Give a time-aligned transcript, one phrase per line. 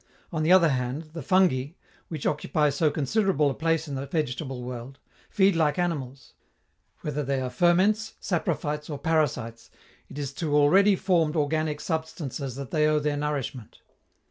[0.31, 1.73] On the other hand, the fungi,
[2.07, 4.97] which occupy so considerable a place in the vegetable world,
[5.29, 6.33] feed like animals:
[7.01, 9.69] whether they are ferments, saprophytes or parasites,
[10.09, 13.81] it is to already formed organic substances that they owe their nourishment.